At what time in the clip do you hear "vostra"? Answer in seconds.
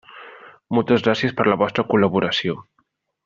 1.65-1.85